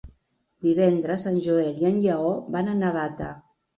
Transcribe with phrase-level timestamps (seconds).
[0.67, 3.29] Divendres en Joel i en Lleó van a Navata.